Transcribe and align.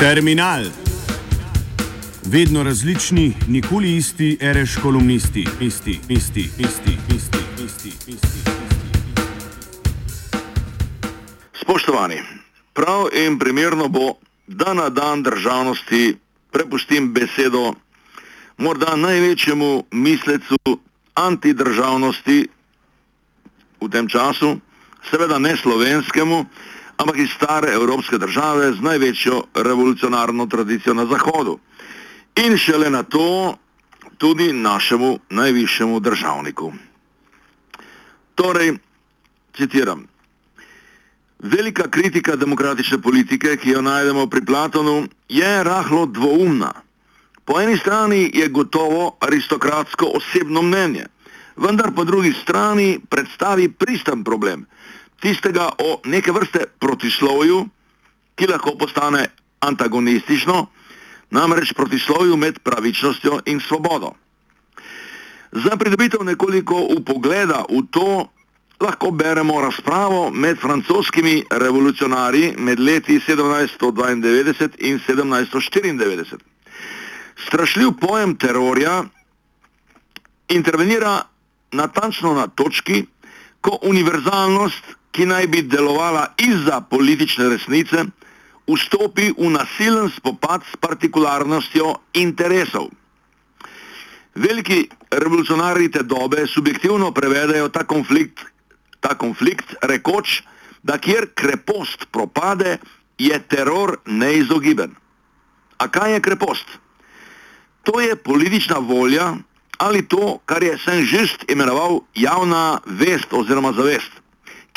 Terminal. 0.00 0.64
Vedno 2.26 2.62
različni, 2.62 3.34
nikoli 3.48 3.96
isti, 3.96 4.38
reš 4.40 4.76
kolumnisti, 4.82 5.46
isti, 5.60 6.00
isti, 6.08 6.40
isti, 6.40 6.98
isti, 7.16 7.38
isti, 7.64 7.88
isti. 8.06 8.50
Spoštovani, 11.60 12.22
prav 12.72 13.06
in 13.26 13.38
primerno 13.38 13.88
bo, 13.88 14.14
da 14.46 14.74
na 14.74 14.88
dan 14.88 15.22
državnosti 15.22 16.16
prepustim 16.50 17.12
besedo 17.12 17.74
morda 18.56 18.96
največjemu 18.96 19.84
mislecu 19.90 20.56
antidržavnosti 21.14 22.48
v 23.80 23.88
tem 23.90 24.08
času, 24.08 24.56
seveda 25.10 25.38
ne 25.38 25.56
slovenskemu, 25.56 26.46
ampak 27.00 27.16
iz 27.16 27.30
stare 27.32 27.72
evropske 27.72 28.18
države 28.18 28.72
z 28.72 28.80
največjo 28.80 29.42
revolucionarno 29.54 30.46
tradicijo 30.46 30.94
na 30.94 31.06
Zahodu. 31.06 31.58
In 32.36 32.58
šele 32.58 32.90
na 32.90 33.02
to 33.02 33.56
tudi 34.18 34.52
našemu 34.52 35.18
najvišjemu 35.30 36.00
državniku. 36.00 36.72
Torej, 38.34 38.76
citiram. 39.56 40.04
Velika 41.38 41.88
kritika 41.88 42.36
demokratične 42.36 42.98
politike, 43.00 43.56
ki 43.56 43.70
jo 43.70 43.82
najdemo 43.82 44.26
pri 44.26 44.44
Platonu, 44.44 45.08
je 45.28 45.64
rahlo 45.64 46.06
dvoumna. 46.06 46.72
Po 47.44 47.60
eni 47.60 47.76
strani 47.76 48.30
je 48.34 48.48
gotovo 48.48 49.16
aristokratsko 49.20 50.06
osebno 50.14 50.62
mnenje, 50.62 51.06
vendar 51.56 51.92
po 51.96 52.04
drugi 52.04 52.32
strani 52.32 53.00
predstavi 53.08 53.68
pristen 53.68 54.24
problem– 54.24 54.66
tistega 55.20 55.68
o 55.78 56.00
neke 56.04 56.32
vrste 56.32 56.64
protislovju, 56.80 57.66
ki 58.34 58.46
lahko 58.46 58.74
postane 58.78 59.26
antagonistično, 59.60 60.66
namreč 61.30 61.72
protislovju 61.72 62.36
med 62.36 62.58
pravičnostjo 62.58 63.40
in 63.46 63.60
svobodo. 63.60 64.12
Za 65.52 65.76
pridobitev 65.76 66.24
nekoliko 66.24 66.86
upogleda 66.96 67.64
v 67.68 67.82
to 67.90 68.28
lahko 68.80 69.10
beremo 69.10 69.60
razpravo 69.60 70.30
med 70.30 70.58
francoskimi 70.58 71.44
revolucionarji 71.50 72.54
med 72.58 72.80
leti 72.80 73.20
1792 73.20 74.68
in 74.78 75.00
1794. 75.08 76.38
Strašljiv 77.46 77.92
pojem 78.00 78.36
terorja 78.36 79.04
intervenira 80.48 81.22
natančno 81.72 82.34
na 82.34 82.46
točki, 82.46 83.06
ko 83.60 83.78
univerzalnost 83.82 84.84
ki 85.10 85.26
naj 85.26 85.46
bi 85.46 85.62
delovala 85.62 86.34
izza 86.38 86.80
politične 86.80 87.48
resnice, 87.48 88.04
vstopi 88.70 89.32
v 89.34 89.50
nasilen 89.50 90.10
spopad 90.14 90.62
s 90.62 90.76
partikularnostjo 90.76 91.94
interesov. 92.14 92.90
Veliki 94.34 94.86
revolucionarji 95.10 95.90
te 95.90 96.02
dobe 96.02 96.46
subjektivno 96.46 97.10
prevedajo 97.12 97.68
ta 97.68 97.84
konflikt, 97.84 98.44
ta 99.00 99.16
konflikt 99.18 99.74
rekoč, 99.82 100.42
da 100.82 100.98
kjer 100.98 101.26
krepost 101.34 102.06
propade, 102.12 102.78
je 103.18 103.36
teror 103.48 103.98
neizogiben. 104.06 104.94
A 105.76 105.88
kaj 105.88 106.14
je 106.14 106.20
krepost? 106.20 106.68
To 107.82 108.00
je 108.00 108.16
politična 108.16 108.78
volja 108.78 109.34
ali 109.80 110.02
to, 110.08 110.38
kar 110.44 110.62
je 110.62 110.78
Saint-Just 110.78 111.44
imenoval 111.48 112.00
javna 112.14 112.80
vest 112.84 113.32
oziroma 113.32 113.72
zavest 113.72 114.19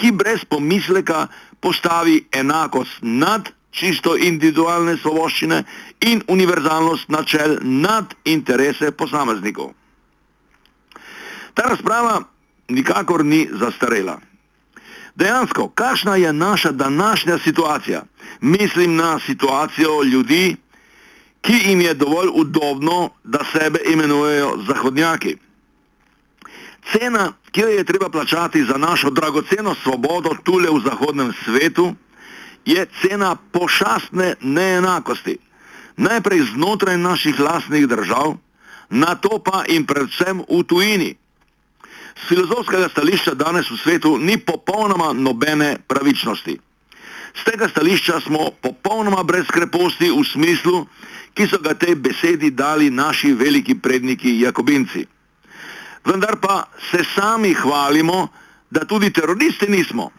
ki 0.04 0.12
brez 0.12 0.44
pomisleka 0.44 1.28
postavi 1.60 2.26
enakost 2.32 3.00
nad 3.02 3.48
čisto 3.72 4.18
individualne 4.20 4.98
svoboščine 5.00 5.64
in 6.04 6.24
univerzalnost 6.28 7.08
načel 7.10 7.56
nad 7.64 8.12
interese 8.26 8.92
posameznikov. 8.92 9.72
Ta 11.54 11.70
razprava 11.72 12.20
nikakor 12.68 13.24
ni 13.26 13.48
zastarela. 13.48 14.18
Dejansko, 15.16 15.70
kakšna 15.70 16.16
je 16.16 16.34
naša 16.34 16.72
današnja 16.72 17.38
situacija? 17.38 18.04
Mislim 18.42 18.96
na 18.96 19.20
situacijo 19.20 20.04
ljudi, 20.04 20.56
ki 21.42 21.62
jim 21.66 21.82
je 21.82 21.94
dovolj 21.94 22.30
udobno, 22.34 23.10
da 23.24 23.40
sebe 23.54 23.80
imenujejo 23.94 24.58
zahodnjaki. 24.68 25.38
Cena, 26.92 27.34
ki 27.52 27.62
jo 27.62 27.68
je 27.68 27.84
treba 27.84 28.10
plačati 28.10 28.64
za 28.66 28.78
našo 28.78 29.10
dragoceno 29.10 29.76
svobodo 29.76 30.36
tule 30.44 30.70
v 30.70 30.82
zahodnem 30.84 31.34
svetu, 31.46 31.96
je 32.66 32.86
cena 33.02 33.36
pošastne 33.36 34.36
neenakosti. 34.42 35.38
Najprej 35.98 36.42
znotraj 36.54 36.98
naših 36.98 37.40
lastnih 37.40 37.88
držav, 37.88 38.38
na 38.90 39.16
to 39.16 39.40
pa 39.40 39.64
in 39.68 39.86
predvsem 39.86 40.44
v 40.50 40.64
tujini. 40.64 41.16
Z 42.14 42.28
filozofskega 42.28 42.90
stališča 42.90 43.34
danes 43.34 43.72
v 43.72 43.78
svetu 43.78 44.18
ni 44.18 44.38
popolnoma 44.38 45.14
nobene 45.14 45.78
pravičnosti. 45.88 46.60
Z 47.34 47.42
tega 47.44 47.70
stališča 47.70 48.20
smo 48.20 48.52
popolnoma 48.62 49.24
brez 49.24 49.48
kreposti 49.48 50.12
v 50.12 50.22
smislu, 50.24 50.86
ki 51.34 51.48
so 51.48 51.58
ga 51.58 51.74
tej 51.74 51.96
besedi 51.96 52.52
dali 52.52 52.90
naši 52.90 53.34
veliki 53.34 53.76
predniki 53.76 54.40
Jakobinci 54.40 55.13
vendar 56.06 56.40
pa 56.40 56.68
se 56.92 57.04
sami 57.16 57.54
hvalimo, 57.54 58.28
da 58.70 58.86
tudi 58.86 59.14
teroristi 59.14 59.68
nismo. 59.68 60.12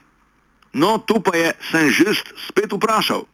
No, 0.73 0.99
tu 0.99 1.21
pa 1.21 1.37
je 1.37 1.53
Saint-Just 1.71 2.33
spet 2.49 2.73
vprašal, 2.73 3.25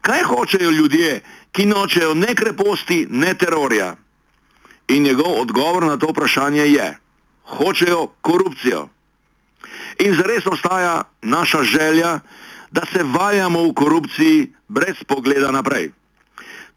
kaj 0.00 0.22
hočejo 0.22 0.70
ljudje, 0.70 1.22
ki 1.52 1.66
nočejo 1.66 2.14
ne 2.14 2.34
kreposti, 2.34 3.06
ne 3.10 3.34
terorja? 3.34 3.96
In 4.88 5.02
njegov 5.02 5.40
odgovor 5.40 5.82
na 5.82 5.96
to 5.96 6.10
vprašanje 6.10 6.66
je, 6.66 6.88
hočejo 7.44 8.06
korupcijo. 8.20 8.88
In 9.98 10.14
zares 10.14 10.46
ostaja 10.46 11.02
naša 11.22 11.62
želja, 11.62 12.20
da 12.70 12.82
se 12.92 13.02
valjamo 13.02 13.62
v 13.62 13.74
korupciji 13.74 14.52
brez 14.68 15.04
pogleda 15.06 15.50
naprej 15.50 15.92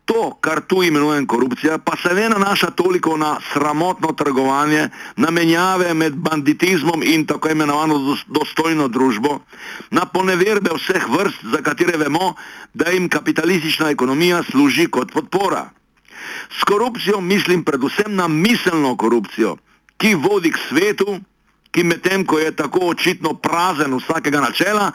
to, 0.07 0.38
kar 0.41 0.62
tu 0.68 0.84
imenujem 0.84 1.28
korupcija, 1.28 1.78
pa 1.78 1.97
se 2.00 2.13
ne 2.16 2.29
nanaša 2.29 2.72
toliko 2.72 3.18
na 3.18 3.35
sramotno 3.53 4.13
trgovanje, 4.16 4.90
na 5.16 5.31
menjave 5.31 5.94
med 5.94 6.16
banditizmom 6.16 7.03
in 7.03 7.25
tako 7.28 7.50
imenovano 7.51 8.18
dostojno 8.28 8.88
družbo, 8.88 9.40
na 9.91 10.06
poneverbe 10.06 10.72
vseh 10.79 11.09
vrst, 11.12 11.44
za 11.51 11.62
katere 11.62 11.97
vemo, 11.97 12.34
da 12.73 12.91
jim 12.91 13.09
kapitalistična 13.09 13.90
ekonomija 13.90 14.44
služi 14.44 14.88
kot 14.88 15.12
podpora. 15.12 15.69
S 16.59 16.63
korupcijo 16.63 17.22
mislim 17.22 17.63
predvsem 17.63 18.16
na 18.16 18.28
miselno 18.28 18.95
korupcijo, 18.97 19.57
ki 19.97 20.16
vodi 20.16 20.51
k 20.51 20.57
svetu, 20.69 21.19
ki 21.72 21.83
medtem, 21.83 22.25
ko 22.25 22.39
je 22.39 22.51
tako 22.55 22.79
očitno 22.94 23.33
prazen 23.33 23.94
vsakega 23.97 24.41
načela, 24.41 24.91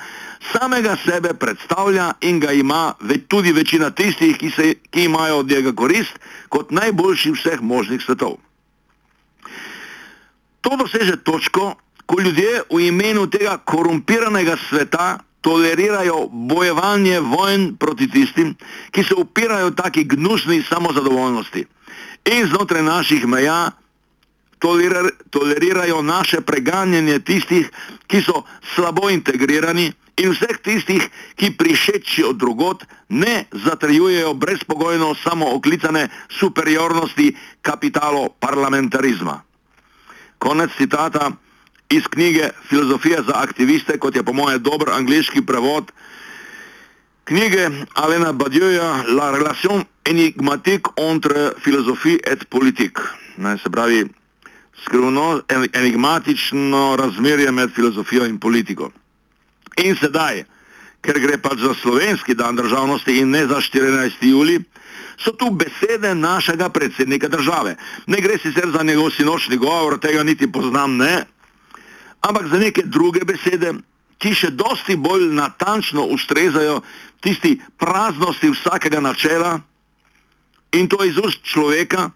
samega 0.53 0.97
sebe 1.05 1.35
predstavlja 1.35 2.13
in 2.21 2.41
ga 2.41 2.53
ima 2.53 2.95
tudi 3.29 3.53
večina 3.53 3.91
tistih, 3.91 4.39
ki, 4.39 4.51
se, 4.51 4.75
ki 4.91 5.05
imajo 5.05 5.37
od 5.37 5.51
njega 5.51 5.73
korist, 5.73 6.19
kot 6.49 6.71
najboljši 6.71 7.33
vseh 7.33 7.61
možnih 7.61 8.03
svetov. 8.03 8.37
To 10.61 10.77
doseže 10.77 11.17
točko, 11.25 11.75
ko 12.07 12.21
ljudje 12.21 12.63
v 12.71 12.81
imenu 12.87 13.27
tega 13.27 13.57
korumpiranega 13.59 14.57
sveta 14.69 15.19
tolerirajo 15.41 16.29
bojevanje 16.31 17.21
vojn 17.21 17.77
proti 17.77 18.11
tistim, 18.11 18.55
ki 18.91 19.05
se 19.05 19.15
upirajo 19.15 19.71
taki 19.71 20.05
gnusni 20.05 20.63
samozadovoljnosti. 20.63 21.67
In 22.25 22.47
znotraj 22.47 22.83
naših 22.83 23.27
meja 23.27 23.71
tolerir, 24.63 25.11
tolerirajo 25.31 26.03
naše 26.03 26.41
preganjanje 26.41 27.19
tistih, 27.19 27.71
ki 28.07 28.23
so 28.23 28.45
slabo 28.75 29.11
integrirani 29.11 29.91
in 30.23 30.31
vseh 30.31 30.61
tistih, 30.63 31.03
ki 31.35 31.57
prišeči 31.59 32.23
od 32.25 32.39
drugot, 32.39 32.85
ne 33.09 33.45
zatrjujejo 33.53 34.35
brezpogojno 34.35 35.15
samo 35.19 35.51
oklicane 35.57 36.09
superiornosti 36.31 37.35
kapitalo 37.63 38.29
parlamentarizma. 38.29 39.41
Konec 40.39 40.71
citata 40.79 41.31
iz 41.91 42.07
knjige 42.07 42.51
Filozofija 42.69 43.23
za 43.27 43.35
aktiviste, 43.43 43.99
kot 43.99 44.17
je 44.17 44.23
po 44.23 44.33
moje 44.33 44.59
dober 44.59 44.95
angliški 44.95 45.43
prevod 45.47 45.93
knjige 47.25 47.71
Alena 47.95 48.33
Badjoja 48.33 49.05
La 49.09 49.31
relation 49.31 49.85
enigmatique 50.05 50.91
entre 50.97 51.53
philosophie 51.59 52.19
et 52.27 52.45
politique. 52.49 53.03
Ne, 53.37 53.59
se 53.59 53.71
pravi, 53.71 54.07
skrivno, 54.85 55.41
enigmatično 55.73 56.97
razmerje 56.97 57.53
med 57.53 57.75
filozofijo 57.75 58.27
in 58.27 58.39
politiko. 58.41 58.91
In 59.77 59.97
sedaj, 59.97 60.45
ker 61.03 61.19
gre 61.19 61.39
pač 61.43 61.59
za 61.59 61.75
slovenski 61.75 62.35
dan 62.35 62.57
državnosti 62.57 63.19
in 63.19 63.31
ne 63.31 63.47
za 63.47 63.61
14. 63.61 64.27
juli, 64.27 64.61
so 65.19 65.33
tu 65.33 65.51
besede 65.51 66.15
našega 66.15 66.69
predsednika 66.69 67.29
države. 67.29 67.77
Ne 68.07 68.21
gre 68.21 68.39
sicer 68.39 68.71
za 68.71 68.83
njegov 68.83 69.11
sinočni 69.11 69.57
govor, 69.57 69.99
tega 69.99 70.23
niti 70.23 70.53
poznam 70.53 70.97
ne, 70.97 71.25
ampak 72.21 72.47
za 72.47 72.59
neke 72.59 72.83
druge 72.85 73.25
besede, 73.25 73.75
ki 74.23 74.35
še 74.35 74.53
dosti 74.55 74.97
bolj 74.97 75.33
natančno 75.35 76.05
ustrezajo 76.15 76.81
tisti 77.21 77.57
praznosti 77.79 78.51
vsakega 78.51 79.01
načela 79.01 79.59
in 80.73 80.89
to 80.89 81.03
iz 81.05 81.19
ust 81.19 81.43
človeka, 81.43 82.11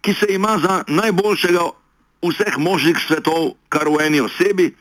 ki 0.00 0.14
se 0.14 0.26
ima 0.30 0.58
za 0.62 0.84
najboljšega 0.86 1.64
vseh 2.22 2.58
možnih 2.58 2.98
svetov, 2.98 3.54
kar 3.68 3.88
v 3.88 4.06
eni 4.06 4.20
osebi 4.20 4.74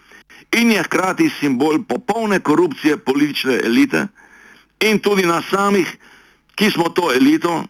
in 0.58 0.72
je 0.72 0.84
hkrati 0.84 1.30
simbol 1.40 1.84
popolne 1.84 2.40
korupcije 2.40 2.98
politične 2.98 3.60
elite 3.64 4.08
in 4.80 5.00
tudi 5.00 5.26
nas 5.26 5.46
samih, 5.50 5.98
ki 6.56 6.72
smo 6.72 6.90
to 6.90 7.12
elito 7.14 7.64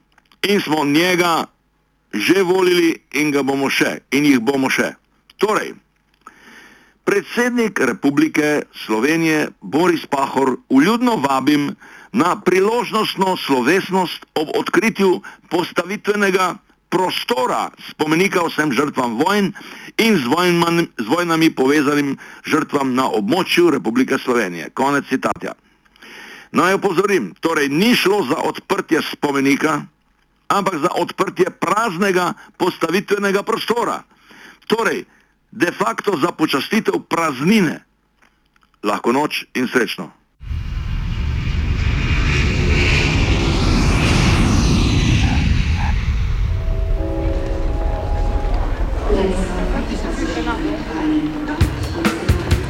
in 0.48 0.62
smo 0.62 0.86
njega 0.86 1.46
že 2.14 2.44
volili 2.44 2.96
in 3.12 3.32
ga 3.32 3.44
bomo 3.44 3.70
še 3.70 4.00
in 4.12 4.26
jih 4.26 4.40
bomo 4.40 4.70
še. 4.70 4.96
Torej, 5.38 5.76
predsednik 7.04 7.80
Republike 7.80 8.64
Slovenije 8.86 9.50
Boris 9.62 10.06
Pahor 10.06 10.58
uljudno 10.70 11.16
vabim 11.16 11.76
na 12.12 12.42
priložnostno 12.42 13.38
slovesnost 13.38 14.26
ob 14.34 14.50
odkritju 14.56 15.22
postavitvenega 15.50 16.56
prostora 16.90 17.70
spomenika 17.92 18.44
vsem 18.48 18.72
žrtvam 18.72 19.18
vojn 19.20 19.52
in 19.98 20.18
z, 20.18 20.26
vojnman, 20.26 20.88
z 20.98 21.08
vojnami 21.08 21.50
povezanim 21.52 22.18
žrtvam 22.46 22.96
na 22.96 23.10
območju 23.12 23.72
Republike 23.72 24.18
Slovenije. 24.18 24.70
Konec 24.74 25.08
citatja. 25.10 25.54
Naj 26.52 26.80
opozorim, 26.80 27.34
torej 27.40 27.70
ni 27.70 27.96
šlo 27.96 28.24
za 28.24 28.40
odprtje 28.40 29.02
spomenika, 29.12 29.84
ampak 30.48 30.80
za 30.80 30.92
odprtje 30.96 31.52
praznega 31.60 32.34
postavitvenega 32.58 33.44
prostora. 33.44 34.04
Torej, 34.68 35.04
de 35.52 35.72
facto 35.72 36.18
za 36.18 36.32
počastitev 36.32 37.04
praznine. 37.10 37.84
Lahko 38.84 39.12
noč 39.12 39.44
in 39.56 39.68
srečno. 39.68 40.12